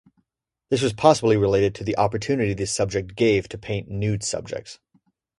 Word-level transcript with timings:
This 0.71 0.81
was 0.81 0.93
possibly 0.93 1.37
related 1.37 1.75
to 1.75 1.83
the 1.83 1.95
opportunity 1.95 2.55
this 2.55 2.73
subject 2.73 3.15
gave 3.15 3.47
to 3.49 3.57
paint 3.59 3.87
nude 3.87 4.23
subjects. 4.23 4.79